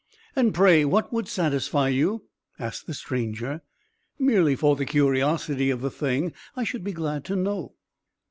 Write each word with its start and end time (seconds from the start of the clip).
"And 0.35 0.51
pray 0.51 0.83
what 0.83 1.13
would 1.13 1.27
satisfy 1.27 1.89
you?" 1.89 2.23
asked 2.57 2.87
the 2.87 2.93
stranger. 2.95 3.61
"Merely 4.17 4.55
for 4.55 4.75
the 4.75 4.83
curiosity 4.83 5.69
of 5.69 5.81
the 5.81 5.91
thing, 5.91 6.33
I 6.55 6.63
should 6.63 6.83
be 6.83 6.91
glad 6.91 7.23
to 7.25 7.35
know." 7.35 7.75